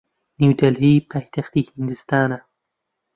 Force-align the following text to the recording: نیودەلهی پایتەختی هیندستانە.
نیودەلهی 0.39 1.05
پایتەختی 1.09 1.69
هیندستانە. 1.71 2.37